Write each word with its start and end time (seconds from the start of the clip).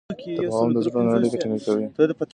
تفاهم 0.37 0.69
د 0.73 0.77
زړونو 0.85 1.09
اړیکه 1.17 1.37
ټینګه 1.41 1.59
کوي. 1.65 1.85